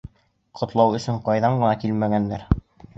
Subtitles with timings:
[0.61, 2.53] Ҡотлау өсөн ҡайҙан ғына килмәгәндәр!